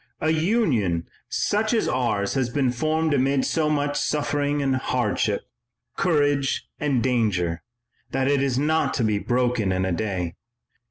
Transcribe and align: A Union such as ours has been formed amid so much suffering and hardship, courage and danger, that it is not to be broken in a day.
A 0.19 0.31
Union 0.31 1.07
such 1.29 1.75
as 1.75 1.87
ours 1.87 2.33
has 2.33 2.49
been 2.49 2.71
formed 2.71 3.13
amid 3.13 3.45
so 3.45 3.69
much 3.69 3.99
suffering 3.99 4.59
and 4.59 4.77
hardship, 4.77 5.41
courage 5.95 6.67
and 6.79 7.03
danger, 7.03 7.61
that 8.09 8.27
it 8.27 8.41
is 8.41 8.57
not 8.57 8.95
to 8.95 9.03
be 9.03 9.19
broken 9.19 9.71
in 9.71 9.85
a 9.85 9.91
day. 9.91 10.33